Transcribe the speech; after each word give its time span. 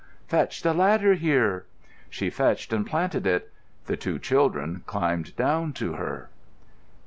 "Fetch 0.27 0.63
the 0.63 0.73
ladder 0.73 1.13
here." 1.13 1.67
She 2.09 2.31
fetched 2.31 2.73
and 2.73 2.87
planted 2.87 3.27
it. 3.27 3.53
The 3.85 3.97
two 3.97 4.17
children 4.17 4.81
climbed 4.87 5.35
down 5.35 5.73
to 5.73 5.93
her. 5.93 6.31